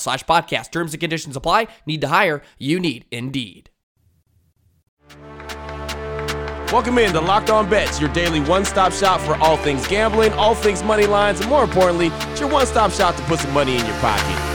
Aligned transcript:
slash 0.00 0.24
podcast. 0.24 0.72
Terms 0.72 0.92
and 0.92 1.00
conditions 1.00 1.36
apply. 1.36 1.68
Need 1.86 2.00
to 2.00 2.08
hire? 2.08 2.42
You 2.58 2.80
need 2.80 3.06
Indeed. 3.10 3.70
Welcome 6.72 6.98
in 6.98 7.12
to 7.14 7.20
Locked 7.20 7.50
On 7.50 7.68
Bets, 7.68 8.00
your 8.00 8.12
daily 8.12 8.38
one-stop 8.38 8.92
shop 8.92 9.20
for 9.20 9.34
all 9.38 9.56
things 9.56 9.88
gambling, 9.88 10.32
all 10.34 10.54
things 10.54 10.84
money 10.84 11.04
lines, 11.04 11.40
and 11.40 11.50
more 11.50 11.64
importantly, 11.64 12.12
it's 12.30 12.40
your 12.40 12.48
one-stop 12.48 12.92
shop 12.92 13.16
to 13.16 13.22
put 13.22 13.40
some 13.40 13.52
money 13.52 13.76
in 13.76 13.84
your 13.84 13.96
pocket. 13.96 14.46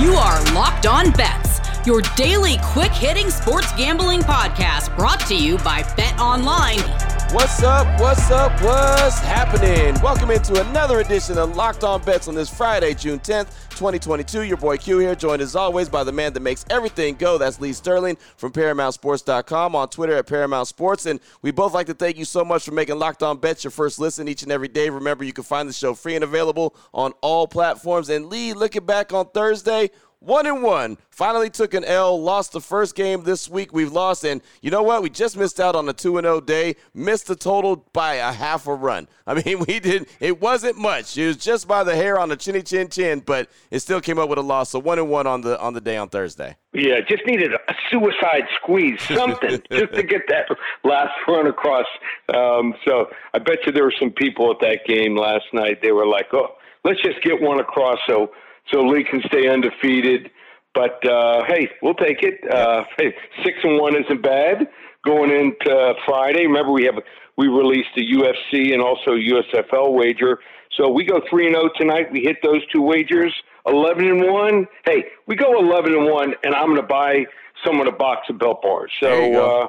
You 0.00 0.14
are 0.14 0.54
Locked 0.54 0.86
On 0.86 1.10
Bets, 1.10 1.58
your 1.88 2.02
daily 2.14 2.58
quick-hitting 2.62 3.30
sports 3.30 3.72
gambling 3.76 4.20
podcast 4.20 4.96
brought 4.96 5.18
to 5.26 5.34
you 5.34 5.58
by 5.58 5.82
Bet 5.96 6.16
Online. 6.20 7.11
What's 7.32 7.62
up? 7.62 7.98
What's 7.98 8.30
up? 8.30 8.52
What's 8.60 9.18
happening? 9.20 9.98
Welcome 10.02 10.30
into 10.30 10.60
another 10.68 11.00
edition 11.00 11.38
of 11.38 11.56
Locked 11.56 11.82
On 11.82 11.98
Bets 12.02 12.28
on 12.28 12.34
this 12.34 12.50
Friday, 12.54 12.92
June 12.92 13.18
10th, 13.20 13.46
2022. 13.70 14.42
Your 14.42 14.58
boy 14.58 14.76
Q 14.76 14.98
here, 14.98 15.14
joined 15.14 15.40
as 15.40 15.56
always 15.56 15.88
by 15.88 16.04
the 16.04 16.12
man 16.12 16.34
that 16.34 16.40
makes 16.40 16.66
everything 16.68 17.14
go. 17.14 17.38
That's 17.38 17.58
Lee 17.58 17.72
Sterling 17.72 18.18
from 18.36 18.52
ParamountSports.com 18.52 19.74
on 19.74 19.88
Twitter 19.88 20.12
at 20.12 20.26
Paramount 20.26 20.68
Sports. 20.68 21.06
And 21.06 21.20
we 21.40 21.52
both 21.52 21.72
like 21.72 21.86
to 21.86 21.94
thank 21.94 22.18
you 22.18 22.26
so 22.26 22.44
much 22.44 22.66
for 22.66 22.72
making 22.72 22.98
Locked 22.98 23.22
On 23.22 23.38
Bets 23.38 23.64
your 23.64 23.70
first 23.70 23.98
listen 23.98 24.28
each 24.28 24.42
and 24.42 24.52
every 24.52 24.68
day. 24.68 24.90
Remember, 24.90 25.24
you 25.24 25.32
can 25.32 25.44
find 25.44 25.66
the 25.66 25.72
show 25.72 25.94
free 25.94 26.14
and 26.14 26.24
available 26.24 26.76
on 26.92 27.12
all 27.22 27.48
platforms. 27.48 28.10
And 28.10 28.26
Lee, 28.26 28.52
looking 28.52 28.84
back 28.84 29.14
on 29.14 29.30
Thursday, 29.30 29.90
one 30.24 30.46
and 30.46 30.62
one. 30.62 30.98
Finally 31.10 31.50
took 31.50 31.74
an 31.74 31.84
L. 31.84 32.20
Lost 32.20 32.52
the 32.52 32.60
first 32.60 32.94
game 32.94 33.24
this 33.24 33.48
week. 33.48 33.72
We've 33.72 33.92
lost, 33.92 34.24
and 34.24 34.40
you 34.60 34.70
know 34.70 34.82
what? 34.82 35.02
We 35.02 35.10
just 35.10 35.36
missed 35.36 35.60
out 35.60 35.76
on 35.76 35.88
a 35.88 35.92
two 35.92 36.16
and 36.16 36.24
zero 36.24 36.40
day. 36.40 36.76
Missed 36.94 37.26
the 37.26 37.36
total 37.36 37.84
by 37.92 38.14
a 38.14 38.32
half 38.32 38.66
a 38.66 38.74
run. 38.74 39.08
I 39.26 39.34
mean, 39.34 39.60
we 39.60 39.78
didn't. 39.80 40.08
It 40.20 40.40
wasn't 40.40 40.78
much. 40.78 41.16
It 41.16 41.26
was 41.26 41.36
just 41.36 41.68
by 41.68 41.84
the 41.84 41.94
hair 41.94 42.18
on 42.18 42.28
the 42.28 42.36
chinny 42.36 42.62
chin 42.62 42.88
chin, 42.88 43.20
but 43.20 43.48
it 43.70 43.80
still 43.80 44.00
came 44.00 44.18
up 44.18 44.28
with 44.28 44.38
a 44.38 44.42
loss. 44.42 44.70
So 44.70 44.78
one 44.78 44.98
and 44.98 45.08
one 45.08 45.26
on 45.26 45.42
the 45.42 45.60
on 45.60 45.74
the 45.74 45.80
day 45.80 45.96
on 45.96 46.08
Thursday. 46.08 46.56
Yeah, 46.72 47.00
just 47.06 47.26
needed 47.26 47.52
a 47.52 47.74
suicide 47.90 48.46
squeeze, 48.62 49.00
something, 49.14 49.62
just 49.70 49.92
to 49.94 50.02
get 50.02 50.22
that 50.28 50.48
last 50.84 51.12
run 51.28 51.46
across. 51.46 51.86
Um, 52.34 52.74
so 52.86 53.10
I 53.34 53.38
bet 53.38 53.58
you 53.66 53.72
there 53.72 53.84
were 53.84 53.94
some 54.00 54.10
people 54.10 54.50
at 54.50 54.60
that 54.60 54.80
game 54.86 55.16
last 55.16 55.44
night. 55.52 55.82
They 55.82 55.92
were 55.92 56.06
like, 56.06 56.32
"Oh, 56.32 56.54
let's 56.84 57.02
just 57.02 57.22
get 57.22 57.40
one 57.40 57.60
across." 57.60 57.98
So 58.06 58.32
so 58.70 58.80
Lee 58.82 59.04
can 59.04 59.22
stay 59.26 59.48
undefeated. 59.48 60.30
But 60.74 61.06
uh, 61.06 61.44
hey, 61.48 61.68
we'll 61.82 61.94
take 61.94 62.22
it. 62.22 62.40
Uh, 62.50 62.84
hey, 62.98 63.14
six 63.44 63.58
and 63.62 63.78
one 63.78 63.94
isn't 63.94 64.22
bad 64.22 64.68
going 65.04 65.30
into 65.30 65.94
Friday. 66.06 66.46
Remember, 66.46 66.72
we 66.72 66.84
have 66.84 66.94
we 67.36 67.48
released 67.48 67.90
a 67.96 68.00
UFC 68.00 68.72
and 68.72 68.80
also 68.80 69.10
USFL 69.12 69.92
wager, 69.92 70.38
so 70.76 70.88
we 70.88 71.04
go 71.04 71.20
three 71.28 71.46
and 71.46 71.54
zero 71.54 71.68
tonight. 71.78 72.10
We 72.10 72.20
hit 72.20 72.38
those 72.42 72.66
two 72.72 72.82
wagers. 72.82 73.34
Eleven 73.66 74.06
and 74.08 74.32
one. 74.32 74.66
Hey, 74.84 75.04
we 75.26 75.36
go 75.36 75.58
eleven 75.58 75.94
and 75.94 76.06
one, 76.06 76.34
and 76.42 76.54
I'm 76.54 76.66
going 76.68 76.80
to 76.80 76.86
buy 76.86 77.26
someone 77.64 77.86
a 77.86 77.92
box 77.92 78.28
of 78.30 78.38
Built 78.38 78.62
Bars. 78.62 78.90
So 79.00 79.10
uh, 79.44 79.68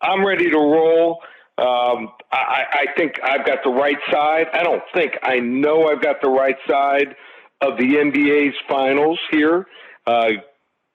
I'm 0.00 0.26
ready 0.26 0.50
to 0.50 0.56
roll. 0.56 1.20
Um, 1.58 2.08
I, 2.32 2.64
I 2.72 2.86
think 2.96 3.20
I've 3.22 3.44
got 3.44 3.58
the 3.62 3.70
right 3.70 3.98
side. 4.10 4.46
I 4.54 4.62
don't 4.62 4.82
think 4.94 5.12
I 5.22 5.38
know 5.40 5.88
I've 5.88 6.00
got 6.02 6.22
the 6.22 6.30
right 6.30 6.56
side 6.66 7.14
of 7.60 7.76
the 7.78 7.84
NBA's 7.96 8.56
finals 8.68 9.18
here. 9.30 9.66
Uh, 10.06 10.30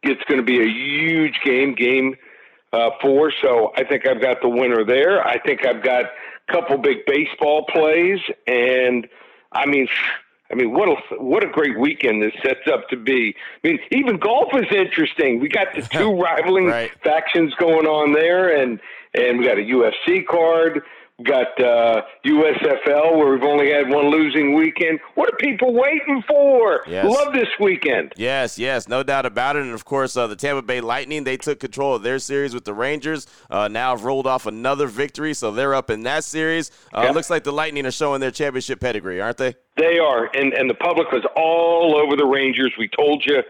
it's 0.04 0.24
going 0.26 0.40
to 0.40 0.44
be 0.46 0.62
a 0.62 0.68
huge 0.68 1.34
game, 1.44 1.74
game 1.76 2.16
uh, 2.74 2.90
four. 3.02 3.32
So 3.42 3.72
I 3.76 3.84
think 3.84 4.08
I've 4.08 4.22
got 4.22 4.42
the 4.42 4.50
winner 4.50 4.84
there. 4.86 5.26
I 5.26 5.40
think 5.40 5.66
I've 5.66 5.84
got 5.84 6.06
a 6.06 6.52
couple 6.52 6.78
big 6.78 7.06
baseball 7.08 7.66
plays, 7.66 8.20
and 8.48 9.08
I 9.52 9.66
mean. 9.66 9.88
I 10.52 10.54
mean, 10.54 10.74
what 10.74 10.88
a 10.88 10.96
what 11.18 11.44
a 11.44 11.48
great 11.48 11.80
weekend 11.80 12.22
this 12.22 12.32
sets 12.44 12.68
up 12.72 12.88
to 12.90 12.98
be. 12.98 13.34
I 13.64 13.68
mean, 13.68 13.80
even 13.90 14.18
golf 14.20 14.54
is 14.54 14.68
interesting. 14.72 15.40
We 15.40 15.50
got 15.50 15.74
the 15.76 15.82
two 15.92 16.22
rivaling 16.22 16.68
Right. 16.68 16.92
factions 17.04 17.56
going 17.56 17.88
on 17.88 18.14
there, 18.14 18.56
and 18.56 18.80
and 19.16 19.40
we 19.40 19.46
got 19.46 19.58
a 19.58 19.62
UFC 19.64 20.24
card. 20.24 20.84
Got 21.24 21.58
uh, 21.64 22.02
USFL 22.26 23.16
where 23.16 23.32
we've 23.32 23.44
only 23.44 23.72
had 23.72 23.88
one 23.90 24.10
losing 24.12 24.54
weekend. 24.54 25.00
What 25.14 25.30
are 25.30 25.38
people 25.38 25.74
waiting 25.74 26.22
for? 26.28 26.82
Yes. 26.86 27.06
Love 27.10 27.34
this 27.34 27.48
weekend. 27.58 28.12
Yes, 28.18 28.60
yes, 28.60 28.90
no 28.90 29.02
doubt 29.02 29.26
about 29.26 29.56
it. 29.56 29.62
And 29.62 29.72
of 29.72 29.86
course, 29.86 30.18
uh, 30.18 30.28
the 30.28 30.36
Tampa 30.36 30.62
Bay 30.62 30.82
Lightning, 30.82 31.24
they 31.24 31.38
took 31.38 31.62
control 31.62 31.96
of 31.96 32.04
their 32.04 32.20
series 32.20 32.54
with 32.54 32.66
the 32.66 32.74
Rangers. 32.74 33.28
Uh, 33.50 33.70
now 33.70 33.96
have 33.96 34.04
rolled 34.04 34.28
off 34.28 34.46
another 34.46 34.88
victory, 34.88 35.34
so 35.34 35.52
they're 35.52 35.74
up 35.74 35.90
in 35.90 36.04
that 36.04 36.26
series. 36.26 36.70
Uh, 36.94 37.04
Yeah. 37.04 37.12
Looks 37.12 37.30
like 37.30 37.46
the 37.46 37.54
Lightning 37.54 37.86
are 37.86 37.92
showing 37.92 38.20
their 38.20 38.32
championship 38.32 38.82
pedigree, 38.82 39.22
aren't 39.22 39.38
they? 39.38 39.56
They 39.78 39.98
are, 40.00 40.30
and 40.36 40.54
and 40.54 40.70
the 40.70 40.76
public 40.76 41.12
was 41.14 41.24
all 41.38 41.96
over 41.96 42.18
the 42.18 42.26
Rangers. 42.26 42.74
We 42.78 42.90
told 42.90 43.24
you 43.26 43.42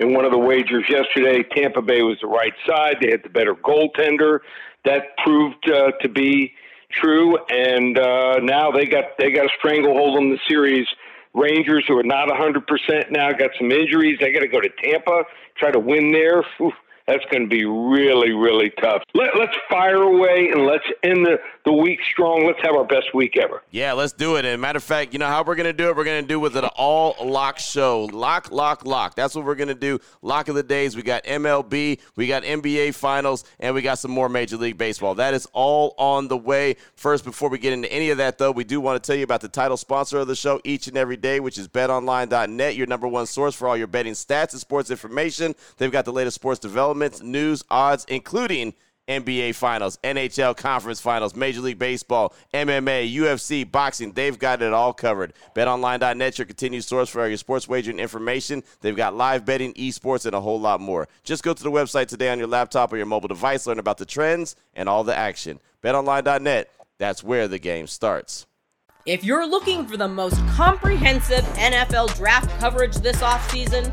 in 0.00 0.12
one 0.12 0.24
of 0.24 0.32
the 0.32 0.38
wagers 0.38 0.84
yesterday, 0.88 1.44
Tampa 1.54 1.82
Bay 1.82 2.02
was 2.02 2.18
the 2.20 2.26
right 2.26 2.54
side. 2.68 2.96
They 3.00 3.10
had 3.12 3.22
the 3.22 3.28
better 3.30 3.54
goaltender. 3.54 4.40
That 4.84 5.16
proved 5.24 5.70
uh, 5.70 5.92
to 6.00 6.08
be 6.08 6.52
true, 6.92 7.38
and 7.48 7.98
uh, 7.98 8.36
now 8.42 8.70
they 8.70 8.86
got 8.86 9.16
they 9.18 9.30
got 9.30 9.46
a 9.46 9.50
stranglehold 9.58 10.18
on 10.18 10.30
the 10.30 10.38
series. 10.48 10.86
Rangers, 11.34 11.84
who 11.88 11.98
are 11.98 12.02
not 12.02 12.28
100% 12.28 13.10
now, 13.10 13.32
got 13.32 13.50
some 13.58 13.72
injuries. 13.72 14.18
They 14.20 14.32
got 14.32 14.40
to 14.40 14.48
go 14.48 14.60
to 14.60 14.68
Tampa, 14.84 15.22
try 15.56 15.70
to 15.70 15.78
win 15.78 16.12
there. 16.12 16.44
Oof, 16.60 16.74
that's 17.06 17.24
going 17.30 17.42
to 17.42 17.48
be 17.48 17.64
really, 17.64 18.32
really 18.32 18.70
tough. 18.80 19.02
Let, 19.14 19.36
let's 19.38 19.56
fire 19.68 20.02
away 20.02 20.50
and 20.52 20.66
let's 20.66 20.84
end 21.02 21.26
the, 21.26 21.38
the 21.64 21.72
week 21.72 22.00
strong. 22.10 22.46
Let's 22.46 22.60
have 22.62 22.74
our 22.74 22.84
best 22.84 23.14
week 23.14 23.36
ever. 23.36 23.62
Yeah, 23.70 23.92
let's 23.92 24.12
do 24.12 24.36
it. 24.36 24.44
And 24.44 24.60
matter 24.60 24.76
of 24.76 24.84
fact, 24.84 25.12
you 25.12 25.18
know 25.18 25.26
how 25.26 25.42
we're 25.42 25.54
gonna 25.54 25.72
do 25.72 25.88
it? 25.88 25.96
We're 25.96 26.04
gonna 26.04 26.22
do 26.22 26.40
with 26.40 26.56
an 26.56 26.64
all 26.76 27.16
lock 27.24 27.58
show. 27.58 28.04
Lock, 28.12 28.50
lock, 28.50 28.84
lock. 28.84 29.14
That's 29.14 29.34
what 29.34 29.44
we're 29.44 29.54
gonna 29.54 29.74
do. 29.74 29.98
Lock 30.22 30.48
of 30.48 30.54
the 30.54 30.62
days. 30.62 30.96
We 30.96 31.02
got 31.02 31.24
MLB, 31.24 32.00
we 32.16 32.26
got 32.26 32.42
NBA 32.42 32.94
finals, 32.94 33.44
and 33.60 33.74
we 33.74 33.82
got 33.82 33.98
some 33.98 34.10
more 34.10 34.28
Major 34.28 34.56
League 34.56 34.78
Baseball. 34.78 35.14
That 35.14 35.34
is 35.34 35.46
all 35.52 35.94
on 35.98 36.28
the 36.28 36.36
way. 36.36 36.76
First, 36.94 37.24
before 37.24 37.48
we 37.48 37.58
get 37.58 37.72
into 37.72 37.92
any 37.92 38.10
of 38.10 38.18
that 38.18 38.38
though, 38.38 38.52
we 38.52 38.64
do 38.64 38.80
want 38.80 39.02
to 39.02 39.06
tell 39.06 39.16
you 39.16 39.24
about 39.24 39.40
the 39.40 39.48
title 39.48 39.76
sponsor 39.76 40.18
of 40.18 40.28
the 40.28 40.36
show 40.36 40.60
each 40.64 40.86
and 40.86 40.96
every 40.96 41.16
day, 41.16 41.40
which 41.40 41.58
is 41.58 41.68
betonline.net, 41.68 42.76
your 42.76 42.86
number 42.86 43.08
one 43.08 43.26
source 43.26 43.54
for 43.54 43.68
all 43.68 43.76
your 43.76 43.86
betting 43.86 44.14
stats 44.14 44.52
and 44.52 44.60
sports 44.60 44.90
information. 44.90 45.54
They've 45.78 45.92
got 45.92 46.04
the 46.04 46.12
latest 46.12 46.36
sports 46.36 46.60
developments, 46.92 47.22
news, 47.22 47.64
odds, 47.70 48.04
including 48.08 48.74
NBA 49.08 49.54
Finals, 49.54 49.98
NHL 50.04 50.56
Conference 50.56 51.00
Finals, 51.00 51.34
Major 51.34 51.60
League 51.60 51.78
Baseball, 51.78 52.32
MMA, 52.54 53.12
UFC, 53.12 53.68
boxing. 53.68 54.12
They've 54.12 54.38
got 54.38 54.62
it 54.62 54.72
all 54.72 54.92
covered. 54.92 55.32
BetOnline.net, 55.56 56.38
your 56.38 56.46
continued 56.46 56.84
source 56.84 57.08
for 57.08 57.22
all 57.22 57.28
your 57.28 57.36
sports 57.36 57.66
wagering 57.66 57.98
information. 57.98 58.62
They've 58.80 58.96
got 58.96 59.14
live 59.14 59.44
betting, 59.44 59.74
esports, 59.74 60.24
and 60.24 60.34
a 60.34 60.40
whole 60.40 60.60
lot 60.60 60.80
more. 60.80 61.08
Just 61.24 61.42
go 61.42 61.52
to 61.52 61.62
the 61.62 61.70
website 61.70 62.06
today 62.06 62.30
on 62.30 62.38
your 62.38 62.46
laptop 62.46 62.92
or 62.92 62.96
your 62.96 63.06
mobile 63.06 63.28
device, 63.28 63.66
learn 63.66 63.80
about 63.80 63.98
the 63.98 64.06
trends 64.06 64.54
and 64.74 64.88
all 64.88 65.02
the 65.02 65.16
action. 65.16 65.58
BetOnline.net, 65.82 66.70
that's 66.98 67.24
where 67.24 67.48
the 67.48 67.58
game 67.58 67.88
starts. 67.88 68.46
If 69.04 69.24
you're 69.24 69.48
looking 69.48 69.84
for 69.84 69.96
the 69.96 70.06
most 70.06 70.38
comprehensive 70.50 71.44
NFL 71.56 72.16
draft 72.16 72.48
coverage 72.60 72.94
this 72.98 73.20
offseason, 73.20 73.92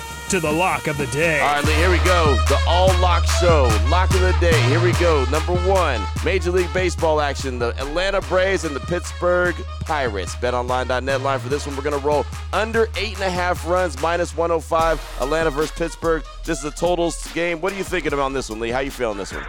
to 0.31 0.39
the 0.39 0.49
lock 0.49 0.87
of 0.87 0.97
the 0.97 1.07
day. 1.07 1.41
All 1.41 1.55
right, 1.55 1.65
Lee, 1.65 1.73
here 1.73 1.91
we 1.91 1.97
go. 2.05 2.37
The 2.47 2.57
All 2.65 2.87
Lock 3.01 3.25
Show. 3.25 3.63
Lock 3.89 4.09
of 4.11 4.21
the 4.21 4.33
day. 4.39 4.57
Here 4.69 4.81
we 4.81 4.93
go. 4.93 5.25
Number 5.25 5.51
one, 5.69 6.01
Major 6.23 6.51
League 6.51 6.71
Baseball 6.73 7.19
action. 7.19 7.59
The 7.59 7.77
Atlanta 7.77 8.21
Braves 8.21 8.63
and 8.63 8.73
the 8.73 8.79
Pittsburgh 8.79 9.55
Pirates. 9.81 10.33
BetOnline.net 10.35 11.19
line 11.19 11.37
for 11.37 11.49
this 11.49 11.67
one. 11.67 11.75
We're 11.75 11.83
going 11.83 11.99
to 11.99 12.07
roll 12.07 12.25
under 12.53 12.87
eight 12.95 13.15
and 13.15 13.23
a 13.23 13.29
half 13.29 13.67
runs, 13.67 14.01
minus 14.01 14.33
105. 14.37 15.17
Atlanta 15.19 15.49
versus 15.49 15.71
Pittsburgh. 15.71 16.23
This 16.45 16.59
is 16.59 16.63
a 16.63 16.71
totals 16.71 17.29
game. 17.33 17.59
What 17.59 17.73
are 17.73 17.75
you 17.75 17.83
thinking 17.83 18.13
about 18.13 18.31
this 18.31 18.49
one, 18.49 18.61
Lee? 18.61 18.69
How 18.69 18.79
you 18.79 18.91
feeling 18.91 19.17
this 19.17 19.33
one? 19.33 19.43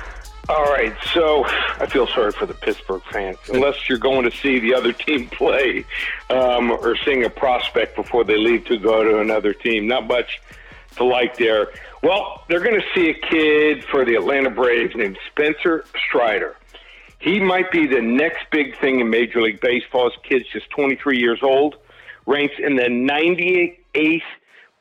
All 0.49 0.65
right, 0.65 0.97
so 1.15 1.45
I 1.47 1.87
feel 1.87 2.09
sorry 2.09 2.33
for 2.33 2.47
the 2.47 2.55
Pittsburgh 2.55 3.03
fans. 3.05 3.39
Unless 3.53 3.89
you're 3.89 3.99
going 3.99 4.29
to 4.29 4.37
see 4.37 4.59
the 4.59 4.75
other 4.75 4.93
team 4.93 5.29
play 5.29 5.85
um, 6.29 6.73
or 6.73 6.97
seeing 6.97 7.23
a 7.23 7.31
prospect 7.31 7.95
before 7.95 8.25
they 8.25 8.37
leave 8.37 8.65
to 8.65 8.79
go 8.79 9.05
to 9.05 9.21
another 9.21 9.55
team, 9.55 9.87
not 9.87 10.09
much 10.09 10.41
to 10.97 11.05
like 11.05 11.37
there. 11.37 11.69
Well, 12.03 12.43
they're 12.49 12.61
going 12.61 12.81
to 12.81 12.87
see 12.95 13.11
a 13.11 13.15
kid 13.15 13.85
for 13.85 14.05
the 14.05 14.17
Atlanta 14.17 14.51
Braves 14.51 14.95
named 14.97 15.19
Spencer 15.31 15.85
Strider. 16.09 16.57
He 17.19 17.39
might 17.39 17.71
be 17.71 17.87
the 17.87 18.01
next 18.01 18.47
big 18.51 18.79
thing 18.81 19.01
in 19.01 19.09
Major 19.09 19.43
League 19.43 19.61
Baseball. 19.61 20.11
His 20.11 20.19
kid's 20.29 20.47
just 20.53 20.69
23 20.71 21.19
years 21.19 21.39
old, 21.43 21.77
ranks 22.27 22.55
in 22.59 22.75
the 22.75 22.83
98th 22.83 24.23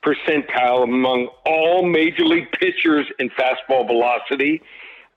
percentile 0.03 0.83
among 0.83 1.29
all 1.45 1.85
Major 1.85 2.25
League 2.25 2.51
pitchers 2.51 3.05
in 3.19 3.29
fastball 3.29 3.85
velocity. 3.85 4.61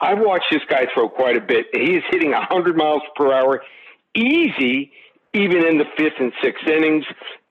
I've 0.00 0.18
watched 0.18 0.46
this 0.50 0.60
guy 0.68 0.86
throw 0.92 1.08
quite 1.08 1.36
a 1.36 1.40
bit. 1.40 1.66
He 1.72 1.96
is 1.96 2.04
hitting 2.10 2.32
100 2.32 2.76
miles 2.76 3.02
per 3.16 3.32
hour 3.32 3.62
easy, 4.14 4.92
even 5.34 5.66
in 5.66 5.78
the 5.78 5.84
fifth 5.96 6.18
and 6.18 6.32
sixth 6.42 6.66
innings. 6.66 7.04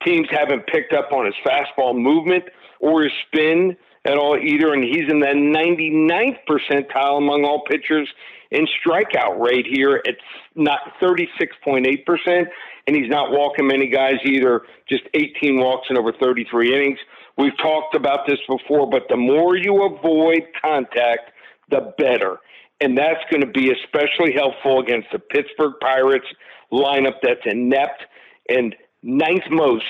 Teams 0.04 0.26
haven't 0.30 0.66
picked 0.66 0.92
up 0.92 1.12
on 1.12 1.26
his 1.26 1.34
fastball 1.46 1.96
movement 1.96 2.44
or 2.80 3.02
his 3.02 3.12
spin 3.26 3.76
at 4.06 4.18
all 4.18 4.36
either, 4.36 4.72
and 4.72 4.84
he's 4.84 5.08
in 5.08 5.20
the 5.20 5.26
99th 5.26 6.38
percentile 6.48 7.18
among 7.18 7.44
all 7.44 7.62
pitchers 7.64 8.08
in 8.50 8.66
strikeout 8.66 9.40
rate 9.40 9.66
here. 9.66 10.02
It's 10.04 10.20
not 10.54 10.80
36.8%, 11.00 12.46
and 12.86 12.96
he's 12.96 13.08
not 13.08 13.30
walking 13.30 13.66
many 13.66 13.88
guys 13.88 14.16
either, 14.24 14.62
just 14.88 15.04
18 15.14 15.58
walks 15.58 15.88
in 15.90 15.96
over 15.96 16.12
33 16.12 16.74
innings. 16.74 16.98
We've 17.36 17.56
talked 17.58 17.94
about 17.94 18.26
this 18.26 18.38
before, 18.48 18.88
but 18.88 19.02
the 19.08 19.16
more 19.16 19.56
you 19.56 19.84
avoid 19.84 20.42
contact, 20.62 21.32
the 21.70 21.94
better. 21.98 22.38
And 22.80 22.96
that's 22.96 23.20
going 23.30 23.40
to 23.40 23.50
be 23.50 23.72
especially 23.72 24.32
helpful 24.34 24.80
against 24.80 25.08
the 25.12 25.18
Pittsburgh 25.18 25.74
Pirates 25.80 26.26
lineup 26.74 27.14
that's 27.22 27.40
inept 27.44 28.02
and 28.48 28.74
ninth 29.02 29.44
most 29.50 29.84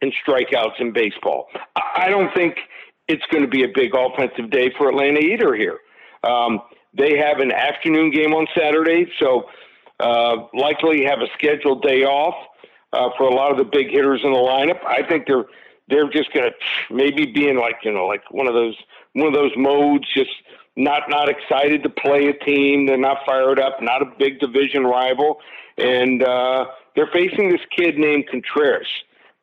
in 0.00 0.12
strikeouts 0.26 0.80
in 0.80 0.92
baseball. 0.92 1.46
I 1.96 2.08
don't 2.08 2.34
think 2.34 2.56
it's 3.08 3.24
going 3.30 3.44
to 3.44 3.48
be 3.48 3.64
a 3.64 3.68
big 3.74 3.92
offensive 3.94 4.50
day 4.50 4.72
for 4.76 4.88
Atlanta 4.88 5.20
either 5.20 5.54
here. 5.54 5.78
Um, 6.22 6.60
they 6.96 7.16
have 7.18 7.38
an 7.38 7.52
afternoon 7.52 8.10
game 8.10 8.34
on 8.34 8.46
Saturday, 8.56 9.10
so 9.20 9.44
uh, 10.00 10.46
likely 10.54 11.04
have 11.04 11.20
a 11.20 11.26
scheduled 11.34 11.82
day 11.82 12.04
off 12.04 12.34
uh, 12.92 13.10
for 13.16 13.24
a 13.24 13.34
lot 13.34 13.50
of 13.50 13.58
the 13.58 13.64
big 13.64 13.90
hitters 13.90 14.20
in 14.24 14.32
the 14.32 14.38
lineup. 14.38 14.84
I 14.86 15.06
think 15.06 15.26
they're 15.26 15.44
they're 15.88 16.08
just 16.08 16.32
going 16.32 16.48
to 16.48 16.94
maybe 16.94 17.26
be 17.26 17.48
in 17.48 17.58
like 17.58 17.76
you 17.82 17.92
know 17.92 18.06
like 18.06 18.22
one 18.30 18.46
of 18.46 18.54
those 18.54 18.76
one 19.12 19.28
of 19.28 19.34
those 19.34 19.52
modes, 19.56 20.04
just 20.14 20.30
not 20.76 21.02
not 21.08 21.28
excited 21.28 21.82
to 21.82 21.90
play 21.90 22.28
a 22.28 22.44
team. 22.44 22.86
They're 22.86 22.96
not 22.96 23.18
fired 23.26 23.60
up. 23.60 23.80
Not 23.80 24.02
a 24.02 24.06
big 24.18 24.40
division 24.40 24.84
rival, 24.84 25.38
and 25.78 26.22
uh, 26.22 26.66
they're 26.96 27.10
facing 27.12 27.50
this 27.50 27.60
kid 27.76 27.96
named 27.98 28.26
Contreras. 28.30 28.88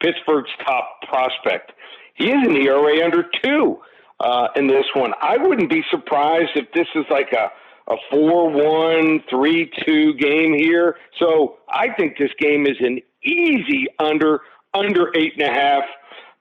Pittsburgh's 0.01 0.49
top 0.65 1.01
prospect. 1.07 1.73
He 2.15 2.29
is 2.29 2.47
an 2.47 2.55
ERA 2.55 3.03
under 3.05 3.25
two 3.43 3.79
uh, 4.19 4.47
in 4.55 4.67
this 4.67 4.85
one. 4.95 5.13
I 5.21 5.37
wouldn't 5.37 5.69
be 5.69 5.83
surprised 5.89 6.51
if 6.55 6.71
this 6.73 6.87
is 6.95 7.05
like 7.09 7.31
a 7.33 7.51
a 7.87 7.95
4-1, 8.13 9.27
3-2 9.29 10.17
game 10.19 10.53
here. 10.53 10.97
So 11.19 11.57
I 11.67 11.87
think 11.97 12.17
this 12.17 12.31
game 12.39 12.65
is 12.65 12.77
an 12.79 12.99
easy 13.23 13.87
under 13.99 14.41
under 14.73 15.11
eight 15.17 15.33
and 15.37 15.41
a 15.41 15.53
half, 15.53 15.83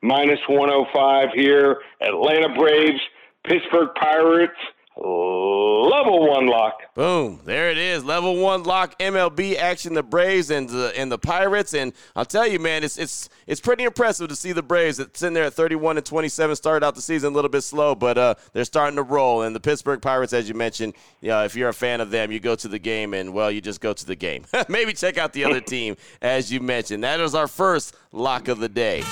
minus 0.03 0.39
105 0.47 1.31
here. 1.35 1.79
Atlanta 2.01 2.55
Braves, 2.55 3.01
Pittsburgh 3.45 3.89
Pirates 3.97 4.59
level 5.01 6.29
one 6.29 6.47
lock. 6.47 6.95
Boom! 6.95 7.41
There 7.45 7.71
it 7.71 7.79
is, 7.79 8.05
level 8.05 8.37
one 8.37 8.63
lock. 8.63 8.99
MLB 8.99 9.57
action. 9.57 9.95
The 9.95 10.03
Braves 10.03 10.51
and 10.51 10.69
the 10.69 10.93
and 10.97 11.11
the 11.11 11.19
Pirates, 11.19 11.75
and 11.75 11.93
I'll 12.15 12.25
tell 12.25 12.47
you, 12.47 12.59
man, 12.59 12.85
it's 12.85 12.99
it's 12.99 13.29
it's 13.47 13.61
pretty 13.61 13.85
impressive 13.85 14.29
to 14.29 14.37
see 14.37 14.53
the 14.53 14.63
Braves. 14.63 14.99
It's 14.99 15.23
in 15.23 15.33
there 15.33 15.45
at 15.45 15.55
31 15.55 15.97
and 15.97 16.07
27. 16.07 16.57
Started 16.57 16.87
out 16.87 16.95
the 16.95 17.03
season 17.03 17.33
a 17.33 17.35
little 17.35 17.51
bit 17.51 17.63
slow, 17.63 17.95
but 17.95 18.19
uh, 18.19 18.35
they're 18.53 18.65
starting 18.65 18.97
to 18.97 19.03
roll. 19.03 19.43
And 19.43 19.55
the 19.55 19.61
Pittsburgh 19.61 20.01
Pirates, 20.01 20.33
as 20.33 20.49
you 20.49 20.55
mentioned, 20.55 20.95
yeah, 21.21 21.45
if 21.45 21.55
you're 21.57 21.69
a 21.69 21.75
fan 21.75 22.01
of 22.01 22.11
them, 22.11 22.31
you 22.33 22.41
go 22.41 22.55
to 22.57 22.69
the 22.69 22.79
game, 22.79 23.15
and 23.15 23.33
well, 23.33 23.51
you 23.51 23.61
just 23.61 23.81
go 23.81 23.93
to 23.93 24.07
the 24.07 24.17
game. 24.17 24.45
Maybe 24.69 24.93
check 24.93 25.19
out 25.19 25.33
the 25.33 25.45
other 25.45 25.61
team, 25.61 25.97
as 26.23 26.53
you 26.53 26.61
mentioned. 26.61 27.05
That 27.05 27.21
is 27.21 27.35
our 27.35 27.49
first 27.49 27.95
lock 28.13 28.49
of 28.49 28.59
the 28.59 28.69
day. 28.69 29.03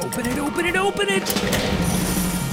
Open 0.00 0.26
it, 0.26 0.38
open 0.38 0.66
it, 0.66 0.76
open 0.76 1.06
it! 1.08 1.22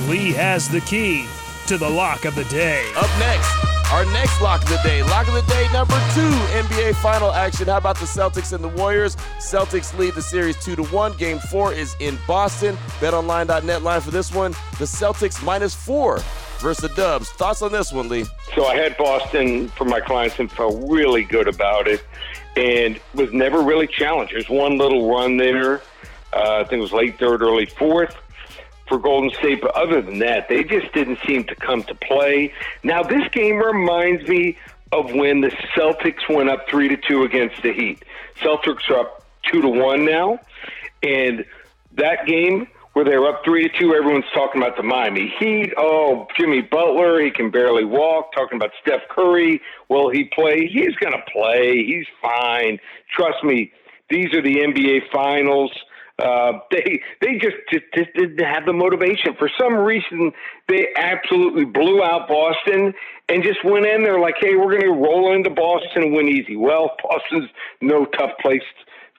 Lee 0.08 0.32
has 0.34 0.68
the 0.70 0.82
key 0.82 1.26
to 1.70 1.78
the 1.78 1.88
lock 1.88 2.26
of 2.26 2.34
the 2.34 2.46
day. 2.46 2.84
Up 2.96 3.12
next, 3.20 3.92
our 3.92 4.04
next 4.06 4.42
lock 4.42 4.64
of 4.64 4.70
the 4.70 4.80
day. 4.84 5.04
Lock 5.04 5.28
of 5.28 5.36
the 5.36 5.44
day 5.44 5.68
number 5.72 5.94
two, 6.16 6.32
NBA 6.58 6.96
final 6.96 7.32
action. 7.32 7.68
How 7.68 7.78
about 7.78 8.00
the 8.00 8.08
Celtics 8.08 8.54
and 8.54 8.64
the 8.64 8.70
Warriors? 8.70 9.16
Celtics 9.38 9.96
lead 9.96 10.16
the 10.16 10.22
series 10.24 10.58
two 10.66 10.76
to 10.76 10.82
one. 10.86 11.16
Game 11.18 11.38
four 11.38 11.72
is 11.72 11.96
in 12.00 12.18
Boston. 12.26 12.76
BetOnline.net 13.00 13.84
line 13.84 14.02
for 14.02 14.10
this 14.10 14.34
one. 14.34 14.54
The 14.80 14.86
Celtics 14.86 15.44
minus 15.44 15.76
four 15.76 16.24
versus 16.58 16.90
the 16.90 16.96
Dubs. 16.96 17.30
Thoughts 17.30 17.62
on 17.62 17.72
this 17.72 17.94
one, 17.94 18.10
Lee? 18.10 18.26
So 18.56 18.66
I 18.66 18.76
had 18.76 18.98
Boston 18.98 19.68
for 19.68 19.86
my 19.86 20.00
clients 20.00 20.40
and 20.40 20.52
felt 20.52 20.76
really 20.90 21.24
good 21.24 21.48
about 21.48 21.88
it, 21.88 22.04
and 22.58 23.00
was 23.14 23.32
never 23.32 23.62
really 23.62 23.86
challenged. 23.86 24.34
There's 24.34 24.50
one 24.50 24.80
little 24.80 25.08
run 25.08 25.38
there. 25.38 25.84
Uh, 26.34 26.62
I 26.62 26.64
think 26.64 26.80
it 26.80 26.82
was 26.82 26.94
late 26.94 27.20
third, 27.20 27.44
early 27.44 27.68
fourth 27.68 28.16
for 28.90 28.98
Golden 28.98 29.30
State, 29.40 29.62
but 29.62 29.72
other 29.76 30.02
than 30.02 30.20
that, 30.20 30.50
they 30.50 30.64
just 30.64 30.92
didn't 30.94 31.20
seem 31.26 31.46
to 31.46 31.56
come 31.56 31.84
to 31.84 31.96
play. 31.96 32.54
Now, 32.84 33.04
this 33.04 33.28
game 33.32 33.58
reminds 33.58 34.28
me 34.28 34.58
of 34.92 35.14
when 35.14 35.42
the 35.42 35.52
Celtics 35.78 36.28
went 36.28 36.50
up 36.50 36.68
three 36.68 36.90
to 36.90 36.98
two 36.98 37.24
against 37.24 37.62
the 37.62 37.72
Heat. 37.72 38.04
Celtics 38.42 38.90
are 38.90 39.00
up 39.00 39.24
two 39.44 39.62
to 39.62 39.70
one 39.70 40.04
now, 40.04 40.40
and 41.04 41.46
that 41.94 42.26
game 42.26 42.68
where 42.94 43.06
they 43.06 43.18
were 43.18 43.30
up 43.30 43.44
three 43.46 43.70
to 43.70 43.80
two, 43.80 43.94
everyone's 43.94 44.26
talking 44.34 44.62
about 44.62 44.76
the 44.76 44.84
Miami 44.84 45.34
Heat. 45.40 45.74
Oh, 45.78 46.28
Jimmy 46.38 46.62
Butler, 46.62 47.22
he 47.22 47.32
can 47.32 47.52
barely 47.52 47.86
walk. 47.86 48.34
Talking 48.34 48.58
about 48.58 48.72
Steph 48.82 49.08
Curry, 49.10 49.62
will 49.90 50.10
he 50.10 50.26
play? 50.26 50.68
He's 50.68 50.96
going 50.96 51.14
to 51.14 51.24
play. 51.32 51.84
He's 51.86 52.08
fine. 52.22 52.80
Trust 53.16 53.44
me. 53.44 53.72
These 54.10 54.34
are 54.34 54.42
the 54.42 54.56
NBA 54.56 55.12
Finals. 55.12 55.72
Uh, 56.20 56.60
they 56.72 57.02
they 57.22 57.38
just, 57.38 57.56
just 57.72 57.86
just 57.96 58.14
didn't 58.14 58.40
have 58.40 58.66
the 58.66 58.74
motivation. 58.74 59.36
For 59.38 59.50
some 59.60 59.74
reason, 59.76 60.32
they 60.68 60.88
absolutely 60.98 61.66
blew 61.66 62.04
out 62.04 62.28
Boston 62.28 62.94
and 63.30 63.44
just 63.44 63.64
went 63.64 63.86
in 63.86 64.04
there 64.04 64.20
like, 64.20 64.36
"Hey, 64.40 64.56
we're 64.56 64.78
going 64.78 64.82
to 64.82 64.92
roll 64.92 65.34
into 65.34 65.50
Boston 65.50 66.04
and 66.04 66.14
win 66.14 66.28
easy." 66.28 66.56
Well, 66.56 66.96
Boston's 67.04 67.50
no 67.82 68.06
tough 68.06 68.32
place 68.42 68.64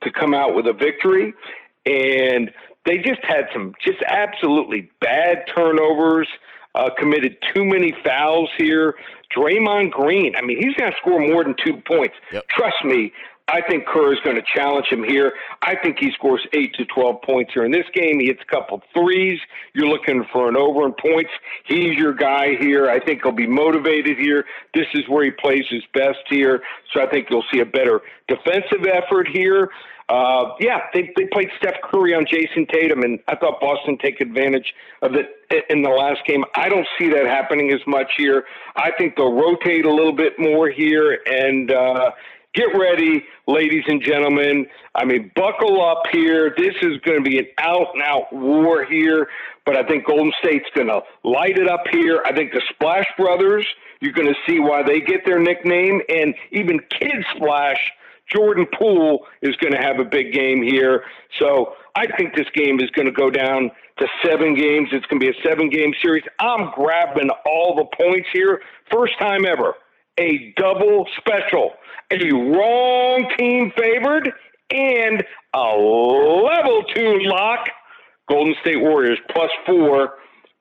to 0.03 0.11
come 0.11 0.35
out 0.35 0.55
with 0.55 0.67
a 0.67 0.73
victory. 0.73 1.33
And 1.87 2.51
they 2.87 2.99
just 2.99 3.21
had 3.23 3.47
some 3.53 3.75
just 3.85 3.99
absolutely 4.07 4.91
bad 5.01 5.45
turnovers, 5.55 6.29
uh, 6.75 6.91
committed 6.99 7.37
too 7.55 7.65
many 7.65 7.95
fouls 8.05 8.51
here. 8.59 8.95
Draymond 9.37 9.93
Green, 9.93 10.35
I 10.37 10.43
mean, 10.43 10.59
he's 10.59 10.75
going 10.75 10.91
to 10.91 10.97
score 10.99 11.21
more 11.21 11.45
than 11.45 11.55
two 11.65 11.81
points. 11.87 12.15
Yep. 12.33 12.49
Trust 12.49 12.77
me, 12.85 13.13
I 13.53 13.61
think 13.69 13.85
Kerr 13.87 14.13
is 14.13 14.21
going 14.23 14.37
to 14.37 14.45
challenge 14.55 14.87
him 14.89 15.03
here. 15.03 15.33
I 15.63 15.75
think 15.83 15.99
he 15.99 16.13
scores 16.13 16.47
eight 16.53 16.73
to 16.75 16.85
twelve 16.85 17.21
points 17.23 17.53
here 17.53 17.65
in 17.65 17.73
this 17.73 17.87
game. 17.93 18.21
He 18.21 18.27
hits 18.27 18.43
a 18.43 18.51
couple 18.55 18.81
threes. 18.95 19.41
You're 19.75 19.89
looking 19.89 20.25
for 20.33 20.49
an 20.49 20.57
over 20.57 20.87
in 20.87 20.93
points. 20.93 21.31
He's 21.65 21.97
your 21.97 22.15
guy 22.15 22.55
here. 22.61 22.89
I 22.89 23.01
think 23.01 23.23
he'll 23.23 23.33
be 23.33 23.49
motivated 23.49 24.19
here. 24.19 24.45
This 24.73 24.87
is 24.95 25.09
where 25.09 25.25
he 25.25 25.33
plays 25.33 25.65
his 25.69 25.83
best 25.93 26.21
here. 26.29 26.63
So 26.93 27.03
I 27.03 27.07
think 27.11 27.29
you'll 27.29 27.45
see 27.53 27.61
a 27.61 27.67
better 27.67 28.01
defensive 28.29 28.87
effort 28.87 29.27
here. 29.29 29.71
Uh, 30.09 30.57
yeah, 30.59 30.81
they, 30.93 31.13
they 31.17 31.27
played 31.33 31.49
Steph 31.57 31.77
Curry 31.85 32.15
on 32.15 32.27
Jayson 32.27 32.67
Tatum, 32.67 33.03
and 33.03 33.21
I 33.29 33.37
thought 33.37 33.61
Boston 33.61 33.97
take 33.97 34.21
advantage 34.21 34.75
of 35.03 35.15
it 35.15 35.27
in 35.71 35.83
the 35.83 35.89
last 35.89 36.21
game. 36.27 36.45
I 36.57 36.69
don't 36.69 36.87
see 36.99 37.09
that 37.11 37.27
happening 37.27 37.73
as 37.73 37.81
much 37.87 38.11
here. 38.17 38.45
I 38.75 38.91
think 38.99 39.15
they'll 39.17 39.33
rotate 39.33 39.85
a 39.85 39.95
little 39.95 40.13
bit 40.13 40.33
more 40.37 40.69
here, 40.69 41.21
and 41.27 41.71
uh, 41.71 42.11
get 42.55 42.69
ready, 42.77 43.25
ladies 43.47 43.85
and 43.87 44.03
gentlemen. 44.03 44.67
I 44.95 45.05
mean, 45.05 45.31
buckle 45.35 45.83
up 45.83 46.05
here. 46.13 46.55
This 46.57 46.75
is 46.83 46.99
going 47.05 47.23
to 47.23 47.29
be 47.29 47.39
an 47.39 47.47
out 47.59 47.89
and 47.95 48.03
out 48.03 48.33
war 48.33 48.85
here, 48.85 49.29
but 49.65 49.77
I 49.77 49.85
think 49.85 50.07
Golden 50.07 50.33
State's 50.43 50.69
going 50.75 50.89
to 50.89 51.01
light 51.25 51.59
it 51.59 51.69
up 51.69 51.85
here. 51.91 52.23
I 52.25 52.33
think 52.35 52.53
the 52.53 52.63
Splash 52.73 53.07
Brothers, 53.17 53.67
you're 54.01 54.13
going 54.13 54.29
to 54.29 54.39
see 54.47 54.61
why 54.61 54.83
they 54.83 55.01
get 55.01 55.25
their 55.25 55.39
nickname, 55.39 56.01
and 56.09 56.35
even 56.51 56.81
Kid 56.91 57.25
Splash 57.37 57.79
Jordan 58.33 58.67
Poole 58.79 59.27
is 59.43 59.57
going 59.57 59.73
to 59.73 59.79
have 59.79 59.99
a 59.99 60.05
big 60.05 60.33
game 60.33 60.63
here. 60.63 61.03
So 61.39 61.75
I 61.97 62.07
think 62.17 62.35
this 62.35 62.47
game 62.55 62.81
is 62.81 62.91
going 62.91 63.07
to 63.07 63.13
go 63.13 63.31
down 63.31 63.71
to 63.99 64.07
seven 64.25 64.55
games. 64.55 64.89
It's 64.93 65.05
going 65.07 65.21
to 65.21 65.27
be 65.27 65.37
a 65.37 65.43
seven 65.43 65.69
game 65.69 65.93
series. 66.01 66.23
I'm 66.39 66.71
grabbing 66.73 67.31
all 67.45 67.75
the 67.75 67.85
points 67.97 68.29
here. 68.33 68.61
First 68.91 69.19
time 69.19 69.45
ever. 69.45 69.75
A 70.21 70.53
double 70.57 71.07
special. 71.17 71.73
A 72.13 72.31
wrong 72.33 73.27
team 73.39 73.73
favored 73.77 74.31
and 74.71 75.25
a 75.55 75.77
level 75.77 76.85
two 76.95 77.21
lock. 77.23 77.67
Golden 78.29 78.55
State 78.61 78.81
Warriors 78.81 79.19
plus 79.33 79.51
four 79.67 80.15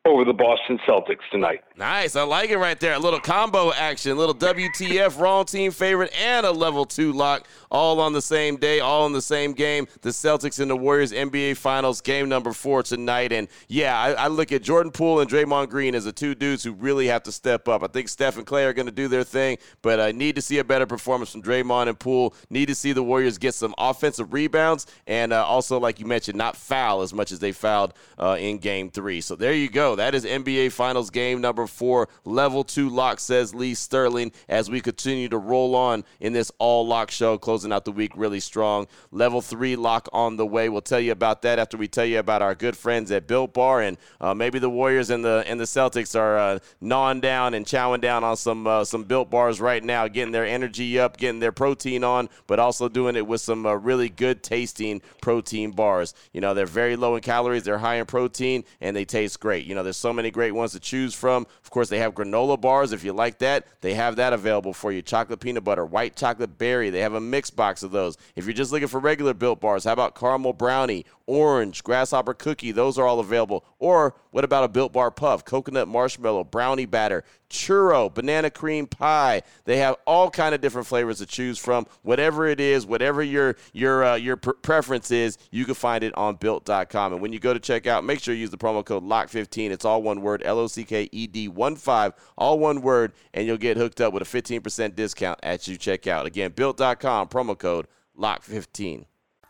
over 0.05 0.23
the 0.23 0.33
Boston 0.33 0.79
Celtics 0.87 1.29
tonight. 1.31 1.61
Nice. 1.75 2.15
I 2.15 2.23
like 2.23 2.49
it 2.49 2.57
right 2.57 2.79
there. 2.79 2.93
A 2.93 2.99
little 2.99 3.19
combo 3.19 3.71
action, 3.73 4.17
little 4.17 4.35
WTF, 4.35 5.19
wrong 5.19 5.45
team 5.45 5.71
favorite, 5.71 6.11
and 6.19 6.45
a 6.45 6.51
level 6.51 6.85
two 6.85 7.11
lock 7.11 7.47
all 7.69 7.99
on 7.99 8.13
the 8.13 8.21
same 8.21 8.57
day, 8.57 8.79
all 8.79 9.05
in 9.05 9.13
the 9.13 9.21
same 9.21 9.53
game. 9.53 9.87
The 10.01 10.09
Celtics 10.09 10.59
and 10.59 10.71
the 10.71 10.75
Warriors 10.75 11.11
NBA 11.11 11.57
Finals, 11.57 12.01
game 12.01 12.27
number 12.27 12.53
four 12.53 12.81
tonight. 12.81 13.31
And 13.31 13.47
yeah, 13.67 13.97
I, 13.97 14.11
I 14.11 14.27
look 14.27 14.51
at 14.51 14.63
Jordan 14.63 14.91
Poole 14.91 15.19
and 15.19 15.29
Draymond 15.29 15.69
Green 15.69 15.93
as 15.95 16.05
the 16.05 16.11
two 16.11 16.33
dudes 16.33 16.63
who 16.63 16.73
really 16.73 17.07
have 17.07 17.23
to 17.23 17.31
step 17.31 17.67
up. 17.67 17.83
I 17.83 17.87
think 17.87 18.09
Steph 18.09 18.37
and 18.37 18.45
Clay 18.45 18.65
are 18.65 18.73
going 18.73 18.87
to 18.87 18.91
do 18.91 19.07
their 19.07 19.23
thing, 19.23 19.57
but 19.81 19.99
I 19.99 20.11
need 20.11 20.35
to 20.35 20.41
see 20.41 20.57
a 20.59 20.63
better 20.63 20.85
performance 20.85 21.31
from 21.31 21.43
Draymond 21.43 21.87
and 21.87 21.99
Poole. 21.99 22.33
Need 22.49 22.67
to 22.67 22.75
see 22.75 22.93
the 22.93 23.03
Warriors 23.03 23.37
get 23.37 23.53
some 23.53 23.75
offensive 23.77 24.33
rebounds 24.33 24.85
and 25.07 25.33
uh, 25.33 25.45
also, 25.45 25.79
like 25.79 25.99
you 25.99 26.05
mentioned, 26.05 26.37
not 26.37 26.55
foul 26.55 27.01
as 27.01 27.13
much 27.13 27.31
as 27.31 27.39
they 27.39 27.51
fouled 27.51 27.93
uh, 28.17 28.37
in 28.39 28.57
game 28.57 28.89
three. 28.89 29.21
So 29.21 29.35
there 29.35 29.53
you 29.53 29.69
go. 29.69 29.88
That 29.96 30.15
is 30.15 30.25
NBA 30.25 30.72
Finals 30.72 31.10
game 31.10 31.41
number 31.41 31.67
four. 31.67 32.10
Level 32.25 32.63
two 32.63 32.89
lock, 32.89 33.19
says 33.19 33.53
Lee 33.53 33.74
Sterling, 33.74 34.31
as 34.48 34.69
we 34.69 34.81
continue 34.81 35.29
to 35.29 35.38
roll 35.38 35.75
on 35.75 36.03
in 36.19 36.34
this 36.34 36.51
all 36.60 36.88
lock 36.88 37.12
show, 37.12 37.38
closing 37.38 37.72
out 37.72 37.86
the 37.86 37.91
week 37.91 38.12
really 38.15 38.39
strong. 38.39 38.88
Level 39.12 39.41
three 39.41 39.75
lock 39.75 40.08
on 40.13 40.38
the 40.38 40.46
way. 40.46 40.69
We'll 40.69 40.81
tell 40.81 41.00
you 41.00 41.12
about 41.12 41.41
that 41.43 41.60
after 41.60 41.77
we 41.77 41.88
tell 41.88 42.05
you 42.05 42.19
about 42.19 42.41
our 42.41 42.55
good 42.55 42.75
friends 42.75 43.12
at 43.12 43.27
Built 43.27 43.53
Bar, 43.53 43.81
and 43.81 43.98
uh, 44.22 44.34
maybe 44.34 44.60
the 44.60 44.69
Warriors 44.69 45.10
and 45.10 45.24
the 45.24 45.43
and 45.48 45.60
the 45.60 45.65
Celtics 45.65 46.17
are 46.17 46.38
uh, 46.38 46.60
gnawing 46.81 47.22
down 47.22 47.53
and 47.53 47.65
chowing 47.65 48.01
down 48.01 48.24
on 48.24 48.38
some 48.38 48.67
uh, 48.67 48.84
some 48.84 49.03
Built 49.03 49.29
Bars 49.29 49.60
right 49.60 49.84
now, 49.84 50.08
getting 50.08 50.31
their 50.31 50.46
energy 50.46 51.00
up, 51.00 51.17
getting 51.17 51.39
their 51.39 51.51
protein 51.51 52.03
on, 52.03 52.29
but 52.48 52.60
also 52.60 52.89
doing 52.89 53.15
it 53.15 53.25
with 53.25 53.41
some 53.41 53.65
uh, 53.65 53.74
really 53.74 54.10
good 54.10 54.43
tasting 54.43 55.01
protein 55.22 55.72
bars. 55.72 56.13
You 56.34 56.41
know, 56.41 56.53
they're 56.53 56.65
very 56.65 56.96
low 56.96 57.15
in 57.15 57.22
calories, 57.22 57.63
they're 57.63 57.77
high 57.77 57.96
in 57.96 58.05
protein, 58.05 58.63
and 58.81 58.96
they 58.96 59.05
taste 59.05 59.39
great. 59.39 59.65
You 59.65 59.75
know, 59.75 59.78
there's 59.83 59.98
so 59.98 60.13
many 60.13 60.31
great 60.31 60.51
ones 60.51 60.71
to 60.74 60.79
choose 60.79 61.13
from. 61.13 61.45
Of 61.63 61.69
course, 61.69 61.89
they 61.89 62.00
have 62.00 62.13
granola 62.13 62.59
bars. 62.59 62.91
If 62.91 63.03
you 63.03 63.13
like 63.13 63.39
that, 63.39 63.65
they 63.81 63.93
have 63.93 64.15
that 64.17 64.33
available 64.33 64.74
for 64.74 64.91
you. 64.91 65.01
Chocolate 65.01 65.39
peanut 65.39 65.63
butter, 65.63 65.86
white 65.86 66.15
chocolate 66.15 66.57
berry. 66.57 66.89
They 66.89 67.01
have 67.01 67.13
a 67.13 67.21
mix 67.21 67.50
box 67.50 67.83
of 67.83 67.91
those. 67.91 68.17
If 68.36 68.45
you're 68.45 68.53
just 68.53 68.71
looking 68.71 68.88
for 68.88 69.00
regular 69.00 69.33
built 69.33 69.59
bars, 69.59 69.83
how 69.83 69.93
about 69.93 70.15
caramel 70.15 70.53
brownie, 70.53 71.05
orange, 71.25 71.83
grasshopper 71.83 72.33
cookie? 72.33 72.71
Those 72.71 72.98
are 72.98 73.05
all 73.05 73.19
available. 73.19 73.65
Or 73.79 74.15
what 74.31 74.43
about 74.43 74.63
a 74.63 74.67
built 74.67 74.93
bar 74.93 75.09
puff, 75.12 75.43
coconut 75.43 75.88
marshmallow, 75.88 76.43
brownie 76.43 76.86
batter, 76.86 77.24
churro, 77.50 78.13
banana 78.13 78.51
cream 78.51 78.86
pie? 78.86 79.41
They 79.65 79.77
have 79.77 79.95
all 80.05 80.29
kind 80.29 80.53
of 80.53 80.62
different 80.62 80.88
flavors 80.88 81.17
to 81.17 81.25
choose 81.25 81.57
from. 81.57 81.88
Whatever 82.03 82.45
it 82.48 82.59
is, 82.59 82.86
whatever 82.86 83.24
your 83.24 83.55
your 83.74 84.03
uh, 84.03 84.15
your 84.15 84.38
pr- 84.38 84.51
preference 84.51 85.09
is, 85.09 85.38
you 85.51 85.65
can 85.65 85.74
find 85.74 86.03
it 86.03 86.13
on 86.15 86.36
built.com. 86.36 87.13
And 87.13 87.21
when 87.21 87.33
you 87.33 87.39
go 87.39 87.53
to 87.53 87.59
checkout, 87.59 88.03
make 88.03 88.19
sure 88.19 88.33
you 88.33 88.41
use 88.41 88.51
the 88.51 88.57
promo 88.57 88.86
code 88.86 89.03
LOCK15. 89.03 89.71
It's 89.71 89.86
all 89.86 90.03
one 90.03 90.21
word, 90.21 90.43
L 90.45 90.59
O 90.59 90.67
C 90.67 90.83
K 90.83 91.09
E 91.12 91.27
D 91.27 91.48
1 91.48 91.75
5, 91.75 92.13
all 92.38 92.59
one 92.59 92.81
word, 92.81 93.13
and 93.33 93.48
you'll 93.48 93.57
get 93.57 93.77
hooked 93.77 94.01
up 94.01 94.13
with 94.13 94.21
a 94.21 94.25
15% 94.25 94.95
discount 94.95 95.39
at 95.41 95.67
you 95.67 95.77
checkout. 95.77 96.25
Again, 96.25 96.51
built.com, 96.51 97.27
promo 97.29 97.57
code 97.57 97.88
LOCK15. 98.17 99.05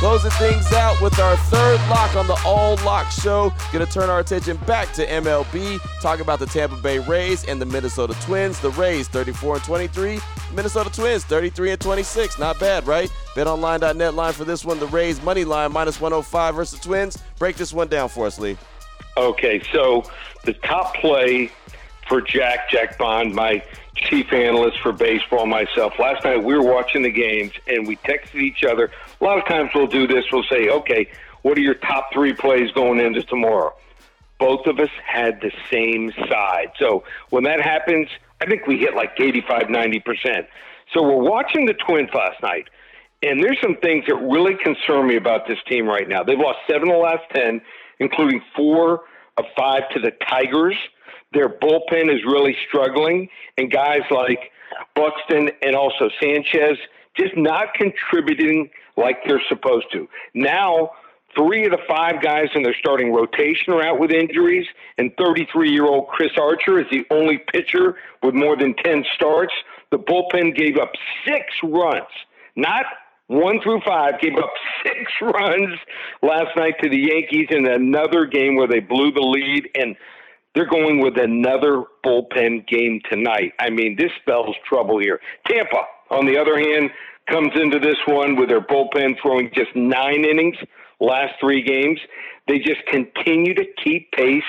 Closing 0.00 0.30
things 0.30 0.72
out 0.72 0.98
with 1.02 1.18
our 1.18 1.36
third 1.36 1.78
lock 1.90 2.16
on 2.16 2.26
the 2.26 2.40
All 2.46 2.74
Lock 2.86 3.10
Show. 3.10 3.52
Going 3.70 3.84
to 3.84 3.92
turn 3.92 4.08
our 4.08 4.20
attention 4.20 4.56
back 4.66 4.90
to 4.94 5.06
MLB, 5.06 5.78
talk 6.00 6.20
about 6.20 6.38
the 6.38 6.46
Tampa 6.46 6.76
Bay 6.76 7.00
Rays 7.00 7.44
and 7.46 7.60
the 7.60 7.66
Minnesota 7.66 8.16
Twins. 8.22 8.58
The 8.60 8.70
Rays 8.70 9.08
34 9.08 9.56
and 9.56 9.64
23, 9.64 10.18
Minnesota 10.54 10.88
Twins 10.88 11.24
33 11.24 11.72
and 11.72 11.80
26. 11.82 12.38
Not 12.38 12.58
bad, 12.58 12.86
right? 12.86 13.12
BetOnline.net 13.34 14.14
line 14.14 14.32
for 14.32 14.46
this 14.46 14.64
one. 14.64 14.78
The 14.78 14.86
Rays 14.86 15.22
money 15.22 15.44
line 15.44 15.70
minus 15.70 16.00
105 16.00 16.54
versus 16.54 16.80
the 16.80 16.82
Twins. 16.82 17.18
Break 17.38 17.56
this 17.56 17.74
one 17.74 17.88
down 17.88 18.08
for 18.08 18.26
us, 18.26 18.38
Lee. 18.38 18.56
Okay, 19.18 19.62
so 19.70 20.10
the 20.44 20.54
top 20.54 20.94
play 20.94 21.52
for 22.10 22.20
Jack, 22.20 22.68
Jack 22.68 22.98
Bond, 22.98 23.32
my 23.36 23.62
chief 23.94 24.32
analyst 24.32 24.80
for 24.80 24.92
baseball, 24.92 25.46
myself. 25.46 25.94
Last 25.96 26.24
night 26.24 26.42
we 26.42 26.54
were 26.54 26.64
watching 26.64 27.02
the 27.02 27.10
games 27.10 27.52
and 27.68 27.86
we 27.86 27.96
texted 27.98 28.42
each 28.42 28.64
other. 28.64 28.90
A 29.20 29.24
lot 29.24 29.38
of 29.38 29.46
times 29.46 29.70
we'll 29.76 29.86
do 29.86 30.08
this. 30.08 30.24
We'll 30.32 30.42
say, 30.50 30.68
okay, 30.68 31.08
what 31.42 31.56
are 31.56 31.60
your 31.60 31.74
top 31.74 32.12
three 32.12 32.32
plays 32.32 32.72
going 32.72 32.98
into 32.98 33.22
tomorrow? 33.22 33.72
Both 34.40 34.66
of 34.66 34.80
us 34.80 34.88
had 35.06 35.40
the 35.40 35.52
same 35.70 36.12
side. 36.28 36.72
So 36.80 37.04
when 37.28 37.44
that 37.44 37.60
happens, 37.60 38.08
I 38.40 38.46
think 38.46 38.66
we 38.66 38.78
hit 38.78 38.96
like 38.96 39.12
85, 39.16 39.68
90%. 39.68 40.48
So 40.92 41.02
we're 41.04 41.22
watching 41.22 41.66
the 41.66 41.74
Twins 41.74 42.10
last 42.12 42.42
night. 42.42 42.66
And 43.22 43.40
there's 43.40 43.58
some 43.62 43.76
things 43.76 44.06
that 44.08 44.16
really 44.16 44.56
concern 44.56 45.06
me 45.06 45.14
about 45.14 45.46
this 45.46 45.58
team 45.68 45.86
right 45.86 46.08
now. 46.08 46.24
They've 46.24 46.38
lost 46.38 46.58
seven 46.68 46.88
of 46.88 46.94
the 46.94 47.00
last 47.00 47.22
10, 47.32 47.60
including 48.00 48.42
four 48.56 49.02
of 49.36 49.44
five 49.56 49.88
to 49.90 50.00
the 50.00 50.10
Tigers. 50.28 50.76
Their 51.32 51.48
bullpen 51.48 52.12
is 52.12 52.24
really 52.24 52.56
struggling, 52.68 53.28
and 53.56 53.70
guys 53.70 54.02
like 54.10 54.50
Buxton 54.94 55.50
and 55.62 55.76
also 55.76 56.10
Sanchez 56.20 56.78
just 57.16 57.36
not 57.36 57.74
contributing 57.74 58.70
like 58.96 59.18
they're 59.26 59.42
supposed 59.48 59.86
to. 59.92 60.08
Now, 60.34 60.90
three 61.36 61.64
of 61.64 61.72
the 61.72 61.78
five 61.88 62.22
guys 62.22 62.48
in 62.54 62.62
their 62.62 62.76
starting 62.78 63.12
rotation 63.12 63.72
are 63.72 63.82
out 63.82 63.98
with 63.98 64.10
injuries, 64.10 64.66
and 64.98 65.12
33 65.18 65.70
year 65.70 65.86
old 65.86 66.08
Chris 66.08 66.32
Archer 66.40 66.80
is 66.80 66.86
the 66.90 67.04
only 67.10 67.38
pitcher 67.52 67.96
with 68.22 68.34
more 68.34 68.56
than 68.56 68.74
10 68.74 69.04
starts. 69.14 69.52
The 69.90 69.98
bullpen 69.98 70.56
gave 70.56 70.76
up 70.78 70.92
six 71.26 71.46
runs 71.62 72.06
not 72.56 72.84
one 73.26 73.60
through 73.62 73.80
five, 73.86 74.20
gave 74.20 74.36
up 74.36 74.50
six 74.82 75.12
runs 75.22 75.78
last 76.22 76.56
night 76.56 76.74
to 76.82 76.88
the 76.88 76.98
Yankees 76.98 77.48
in 77.50 77.66
another 77.66 78.26
game 78.26 78.56
where 78.56 78.68
they 78.68 78.80
blew 78.80 79.12
the 79.12 79.20
lead, 79.20 79.68
and 79.74 79.96
they're 80.54 80.66
going 80.66 81.00
with 81.00 81.16
another 81.18 81.84
bullpen 82.04 82.66
game 82.66 83.00
tonight. 83.10 83.52
I 83.58 83.70
mean, 83.70 83.96
this 83.96 84.10
spells 84.20 84.54
trouble 84.68 84.98
here. 84.98 85.20
Tampa, 85.46 85.78
on 86.10 86.26
the 86.26 86.38
other 86.38 86.58
hand, 86.58 86.90
comes 87.28 87.52
into 87.54 87.78
this 87.78 87.96
one 88.06 88.36
with 88.36 88.48
their 88.48 88.60
bullpen 88.60 89.16
throwing 89.22 89.50
just 89.54 89.74
nine 89.76 90.24
innings 90.24 90.56
last 91.00 91.34
three 91.40 91.62
games. 91.62 91.98
They 92.46 92.58
just 92.58 92.84
continue 92.86 93.54
to 93.54 93.64
keep 93.82 94.10
pace 94.12 94.42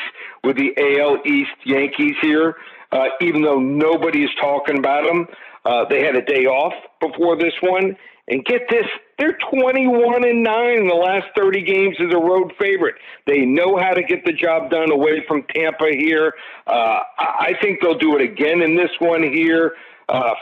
with 0.44 0.58
the 0.58 0.74
AL 0.78 1.20
East 1.26 1.52
Yankees 1.66 2.16
here, 2.22 2.56
uh, 2.92 3.06
even 3.22 3.42
though 3.42 3.60
nobody 3.60 4.24
is 4.24 4.32
talking 4.40 4.78
about 4.78 5.06
them. 5.06 5.28
Uh, 5.66 5.86
they 5.90 6.04
had 6.04 6.16
a 6.16 6.22
day 6.22 6.46
off 6.46 6.74
before 7.00 7.38
this 7.38 7.54
one, 7.62 7.96
and 8.28 8.46
get 8.46 8.62
this, 8.70 8.86
they're 9.18 9.38
21 9.52 10.28
and 10.28 10.44
9 10.44 10.70
in 10.80 10.88
the 10.88 10.96
last 10.96 11.28
30 11.36 11.64
games 11.64 11.98
as 12.00 12.14
a 12.14 12.18
road 12.18 12.54
favorite. 12.60 12.96
They 13.28 13.46
know 13.46 13.78
how 13.78 13.92
to 13.92 14.04
get 14.04 14.26
the 14.26 14.34
job 14.34 14.70
done 14.70 14.92
away 14.92 15.24
from 15.28 15.44
Tampa 15.54 15.90
here. 15.92 16.34
Uh, 16.68 17.00
I 17.20 17.54
think 17.62 17.82
they'll 17.82 17.98
do 17.98 18.16
it 18.16 18.22
again 18.22 18.62
in 18.62 18.76
this 18.76 18.92
one 19.00 19.24
here. 19.24 19.74
Uh, 20.08 20.34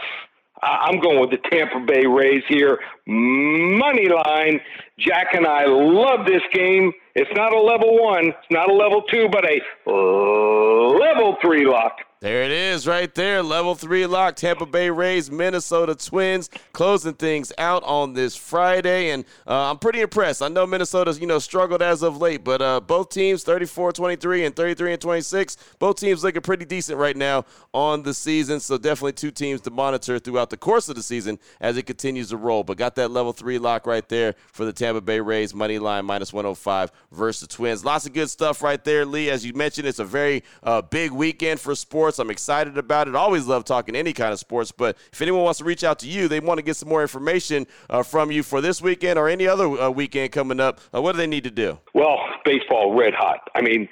I'm 0.62 1.00
going 1.00 1.22
with 1.22 1.32
the 1.32 1.50
Tampa 1.50 1.80
Bay 1.86 2.06
Rays 2.06 2.44
here. 2.50 2.80
Money 3.08 4.10
line. 4.10 4.60
Jack 5.00 5.28
and 5.34 5.48
I 5.48 5.66
love 5.66 6.26
this 6.26 6.42
game. 6.52 6.92
It's 7.16 7.32
not 7.36 7.54
a 7.54 7.62
level 7.62 8.02
one, 8.04 8.28
it's 8.28 8.52
not 8.52 8.70
a 8.70 8.74
level 8.74 9.02
two, 9.04 9.28
but 9.30 9.46
a 9.46 9.60
level 9.90 11.38
three 11.42 11.66
lock. 11.66 11.98
There 12.22 12.44
it 12.44 12.52
is, 12.52 12.86
right 12.86 13.16
there. 13.16 13.42
Level 13.42 13.76
three 13.76 14.06
lock. 14.06 14.36
Tampa 14.36 14.66
Bay 14.66 14.90
Rays, 14.90 15.32
Minnesota 15.32 15.96
Twins, 15.96 16.50
closing 16.74 17.14
things 17.14 17.54
out 17.58 17.82
on 17.86 18.12
this 18.12 18.36
Friday, 18.36 19.12
and 19.12 19.24
uh, 19.48 19.72
I'm 19.72 19.78
pretty 19.78 20.02
impressed. 20.02 20.42
I 20.42 20.50
know 20.50 20.68
Minnesota's 20.68 21.18
you 21.22 21.28
know 21.28 21.40
struggled 21.40 21.82
as 21.82 22.04
of 22.04 22.18
late, 22.18 22.44
but 22.44 22.62
uh, 22.62 22.82
both 22.82 23.08
teams 23.08 23.46
34-23 23.46 24.46
and 24.46 24.54
33 24.54 24.92
and 24.92 25.02
26. 25.02 25.56
Both 25.80 26.02
teams 26.02 26.22
looking 26.22 26.42
pretty 26.42 26.66
decent 26.66 26.98
right 26.98 27.16
now 27.16 27.46
on 27.74 28.04
the 28.04 28.14
season. 28.14 28.60
So 28.60 28.78
definitely 28.78 29.14
two 29.14 29.32
teams 29.32 29.62
to 29.62 29.72
monitor 29.72 30.20
throughout 30.20 30.50
the 30.50 30.58
course 30.58 30.90
of 30.90 30.98
the 30.98 31.04
season 31.04 31.40
as 31.62 31.78
it 31.78 31.84
continues 31.84 32.32
to 32.32 32.38
roll. 32.38 32.66
But 32.66 32.76
got 32.76 32.96
that 32.96 33.12
level 33.12 33.32
three 33.32 33.60
lock 33.60 33.88
right 33.88 34.08
there 34.10 34.36
for 34.52 34.66
the 34.66 34.74
Tampa 34.74 35.00
Bay 35.00 35.22
Rays 35.22 35.56
money 35.56 35.80
line 35.80 36.04
minus 36.04 36.34
105 36.34 36.92
versus 37.14 37.48
the 37.48 37.48
Twins. 37.48 37.86
Lots 37.86 38.06
of 38.06 38.12
good 38.12 38.30
stuff 38.30 38.62
right 38.62 38.84
there, 38.84 39.06
Lee. 39.06 39.30
As 39.30 39.46
you 39.46 39.54
mentioned, 39.54 39.88
it's 39.88 40.00
a 40.00 40.06
very 40.06 40.44
uh, 40.64 40.82
big 40.82 41.12
weekend 41.12 41.62
for 41.62 41.74
sports. 41.76 42.09
I'm 42.18 42.32
excited 42.32 42.78
about 42.78 43.08
it. 43.08 43.16
Always 43.16 43.46
love 43.46 43.66
talking 43.66 43.96
any 43.96 44.14
kind 44.14 44.34
of 44.34 44.40
sports. 44.40 44.72
But 44.72 44.98
if 45.12 45.22
anyone 45.22 45.44
wants 45.44 45.60
to 45.60 45.66
reach 45.66 45.84
out 45.84 46.00
to 46.00 46.08
you, 46.08 46.28
they 46.28 46.40
want 46.40 46.58
to 46.58 46.64
get 46.64 46.78
some 46.78 46.90
more 46.90 47.02
information 47.02 47.68
uh, 47.90 48.02
from 48.02 48.32
you 48.32 48.42
for 48.42 48.62
this 48.62 48.82
weekend 48.82 49.20
or 49.20 49.30
any 49.30 49.48
other 49.48 49.66
uh, 49.66 49.90
weekend 49.90 50.32
coming 50.32 50.60
up. 50.60 50.80
Uh, 50.94 51.02
what 51.02 51.12
do 51.12 51.18
they 51.18 51.28
need 51.28 51.44
to 51.44 51.52
do? 51.52 51.78
Well, 51.94 52.18
baseball 52.46 52.98
red 52.98 53.14
hot. 53.14 53.50
I 53.54 53.62
mean, 53.62 53.88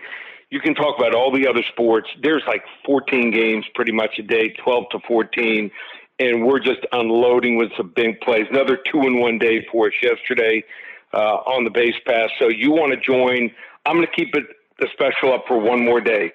you 0.50 0.60
can 0.60 0.74
talk 0.74 0.98
about 0.98 1.14
all 1.14 1.32
the 1.32 1.48
other 1.48 1.64
sports. 1.72 2.10
There's 2.24 2.44
like 2.48 2.64
14 2.86 3.32
games 3.32 3.66
pretty 3.76 3.92
much 3.92 4.18
a 4.18 4.24
day, 4.24 4.50
12 4.64 4.86
to 4.92 5.00
14, 5.08 5.70
and 6.20 6.46
we're 6.46 6.60
just 6.60 6.80
unloading 6.94 7.58
with 7.58 7.70
some 7.76 7.92
big 7.96 8.22
plays. 8.22 8.48
Another 8.50 8.78
two 8.92 9.02
in 9.02 9.20
one 9.20 9.38
day 9.38 9.66
for 9.72 9.88
us 9.88 9.94
yesterday 10.02 10.64
uh, 11.14 11.38
on 11.46 11.64
the 11.64 11.70
base 11.70 11.96
pass. 12.06 12.30
So 12.40 12.48
you 12.48 12.72
want 12.72 12.94
to 12.94 12.98
join? 13.00 13.52
I'm 13.86 13.96
going 13.96 14.08
to 14.08 14.14
keep 14.14 14.36
it 14.36 14.46
the 14.80 14.88
special 14.94 15.34
up 15.34 15.46
for 15.48 15.60
one 15.60 15.84
more 15.84 16.02
day. 16.02 16.32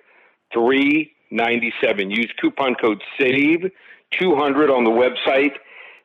Three 0.52 1.12
97. 1.32 2.10
Use 2.10 2.32
coupon 2.40 2.74
code 2.74 3.02
SAVE 3.18 3.70
200 4.18 4.70
on 4.70 4.84
the 4.84 4.90
website. 4.90 5.52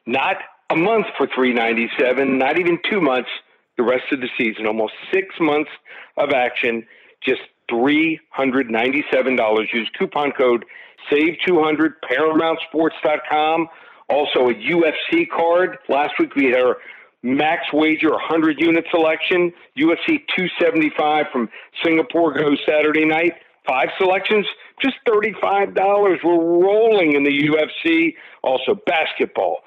Not 0.05 0.37
a 0.69 0.75
month 0.75 1.07
for 1.17 1.27
397, 1.27 2.37
not 2.37 2.59
even 2.59 2.79
two 2.89 3.01
months, 3.01 3.29
the 3.77 3.83
rest 3.83 4.05
of 4.11 4.21
the 4.21 4.29
season. 4.37 4.65
Almost 4.65 4.93
six 5.13 5.35
months 5.39 5.69
of 6.17 6.31
action, 6.31 6.85
just 7.21 7.41
$397. 7.71 9.73
Use 9.73 9.89
coupon 9.97 10.31
code 10.31 10.65
SAVE200, 11.11 11.93
ParamountSports.com. 12.09 13.67
Also, 14.09 14.49
a 14.49 14.53
UFC 14.53 15.29
card. 15.29 15.77
Last 15.89 16.13
week 16.19 16.35
we 16.35 16.45
had 16.45 16.61
our 16.61 16.77
max 17.23 17.63
wager 17.73 18.11
100 18.11 18.59
unit 18.59 18.85
selection. 18.89 19.51
UFC 19.77 20.23
275 20.37 21.25
from 21.31 21.49
Singapore 21.83 22.33
goes 22.33 22.57
Saturday 22.65 23.05
night. 23.05 23.33
Five 23.67 23.89
selections, 23.97 24.45
just 24.81 24.95
$35. 25.07 25.75
We're 26.23 26.23
rolling 26.23 27.13
in 27.13 27.23
the 27.23 27.49
UFC. 27.49 28.13
Also, 28.43 28.79
basketball. 28.85 29.57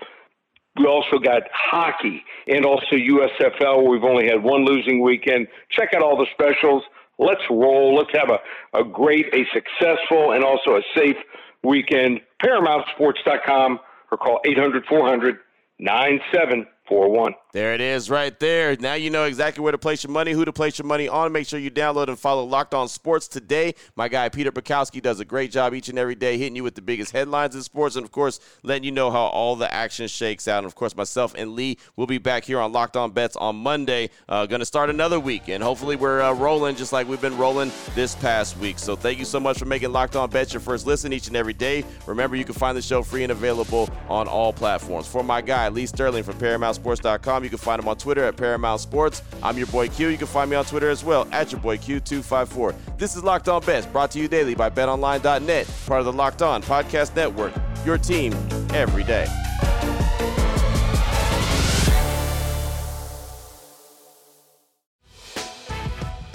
We 0.76 0.86
also 0.86 1.18
got 1.18 1.42
hockey 1.52 2.22
and 2.46 2.64
also 2.64 2.96
USFL, 2.96 3.88
we've 3.88 4.04
only 4.04 4.26
had 4.26 4.42
one 4.42 4.64
losing 4.64 5.02
weekend. 5.02 5.48
Check 5.70 5.90
out 5.94 6.02
all 6.02 6.16
the 6.16 6.26
specials. 6.32 6.84
Let's 7.18 7.42
roll. 7.50 7.96
Let's 7.96 8.10
have 8.14 8.30
a, 8.30 8.78
a 8.78 8.84
great, 8.84 9.26
a 9.34 9.44
successful, 9.52 10.32
and 10.32 10.42
also 10.42 10.76
a 10.76 10.82
safe 10.96 11.16
weekend. 11.62 12.20
ParamountSports.com 12.42 13.78
or 14.10 14.18
call 14.18 14.40
800 14.44 14.86
400 14.86 15.36
9741. 15.78 17.34
There 17.52 17.74
it 17.74 17.80
is 17.80 18.08
right 18.08 18.38
there. 18.38 18.76
Now 18.76 18.94
you 18.94 19.10
know 19.10 19.24
exactly 19.24 19.60
where 19.60 19.72
to 19.72 19.78
place 19.78 20.04
your 20.04 20.12
money, 20.12 20.30
who 20.30 20.44
to 20.44 20.52
place 20.52 20.78
your 20.78 20.86
money 20.86 21.08
on. 21.08 21.32
Make 21.32 21.48
sure 21.48 21.58
you 21.58 21.70
download 21.70 22.06
and 22.06 22.16
follow 22.16 22.44
Locked 22.44 22.74
On 22.74 22.86
Sports 22.86 23.26
today. 23.26 23.74
My 23.96 24.06
guy 24.06 24.28
Peter 24.28 24.52
Bukowski 24.52 25.02
does 25.02 25.18
a 25.18 25.24
great 25.24 25.50
job 25.50 25.74
each 25.74 25.88
and 25.88 25.98
every 25.98 26.14
day 26.14 26.38
hitting 26.38 26.54
you 26.54 26.62
with 26.62 26.76
the 26.76 26.82
biggest 26.82 27.10
headlines 27.10 27.56
in 27.56 27.62
sports 27.62 27.96
and, 27.96 28.04
of 28.04 28.12
course, 28.12 28.38
letting 28.62 28.84
you 28.84 28.92
know 28.92 29.10
how 29.10 29.22
all 29.24 29.56
the 29.56 29.72
action 29.72 30.06
shakes 30.06 30.46
out. 30.46 30.58
And, 30.58 30.66
of 30.66 30.76
course, 30.76 30.94
myself 30.94 31.34
and 31.36 31.56
Lee 31.56 31.76
will 31.96 32.06
be 32.06 32.18
back 32.18 32.44
here 32.44 32.60
on 32.60 32.70
Locked 32.70 32.96
On 32.96 33.10
Bets 33.10 33.34
on 33.34 33.56
Monday. 33.56 34.10
Uh, 34.28 34.46
Going 34.46 34.60
to 34.60 34.66
start 34.66 34.88
another 34.88 35.18
week, 35.18 35.48
and 35.48 35.60
hopefully 35.60 35.96
we're 35.96 36.20
uh, 36.22 36.32
rolling 36.32 36.76
just 36.76 36.92
like 36.92 37.08
we've 37.08 37.20
been 37.20 37.36
rolling 37.36 37.72
this 37.96 38.14
past 38.14 38.56
week. 38.58 38.78
So 38.78 38.94
thank 38.94 39.18
you 39.18 39.24
so 39.24 39.40
much 39.40 39.58
for 39.58 39.64
making 39.64 39.90
Locked 39.90 40.14
On 40.14 40.30
Bets 40.30 40.52
your 40.52 40.60
first 40.60 40.86
listen 40.86 41.12
each 41.12 41.26
and 41.26 41.36
every 41.36 41.54
day. 41.54 41.84
Remember, 42.06 42.36
you 42.36 42.44
can 42.44 42.54
find 42.54 42.76
the 42.76 42.82
show 42.82 43.02
free 43.02 43.24
and 43.24 43.32
available 43.32 43.90
on 44.08 44.28
all 44.28 44.52
platforms. 44.52 45.08
For 45.08 45.24
my 45.24 45.40
guy, 45.40 45.68
Lee 45.68 45.86
Sterling 45.86 46.22
from 46.22 46.34
ParamountSports.com, 46.38 47.39
you 47.44 47.50
can 47.50 47.58
find 47.58 47.80
him 47.80 47.88
on 47.88 47.96
Twitter 47.96 48.24
at 48.24 48.36
Paramount 48.36 48.80
Sports. 48.80 49.22
I'm 49.42 49.56
your 49.56 49.66
boy 49.68 49.88
Q. 49.88 50.08
You 50.08 50.18
can 50.18 50.26
find 50.26 50.50
me 50.50 50.56
on 50.56 50.64
Twitter 50.64 50.90
as 50.90 51.04
well 51.04 51.26
at 51.32 51.52
your 51.52 51.60
boy 51.60 51.76
Q254. 51.78 52.74
This 52.98 53.16
is 53.16 53.24
Locked 53.24 53.48
On 53.48 53.62
Bets, 53.62 53.86
brought 53.86 54.10
to 54.12 54.18
you 54.18 54.28
daily 54.28 54.54
by 54.54 54.70
BetOnline.net, 54.70 55.70
part 55.86 56.00
of 56.00 56.06
the 56.06 56.12
Locked 56.12 56.42
On 56.42 56.62
Podcast 56.62 57.14
Network. 57.16 57.52
Your 57.84 57.98
team 57.98 58.32
every 58.72 59.04
day. 59.04 59.26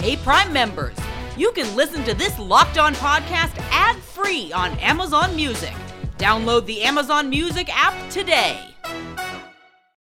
Hey, 0.06 0.16
Prime 0.18 0.52
members, 0.52 0.96
you 1.36 1.50
can 1.50 1.74
listen 1.74 2.04
to 2.04 2.14
this 2.14 2.38
Locked 2.38 2.78
On 2.78 2.94
podcast 2.94 3.56
ad 3.72 3.96
free 3.96 4.52
on 4.52 4.78
Amazon 4.78 5.34
Music. 5.34 5.74
Download 6.16 6.64
the 6.64 6.82
Amazon 6.82 7.28
Music 7.28 7.68
app 7.70 8.08
today. 8.08 8.60